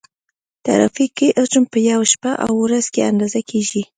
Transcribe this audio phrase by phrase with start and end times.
[0.65, 3.81] ترافیکي حجم په یوه شپه او ورځ کې اندازه کیږي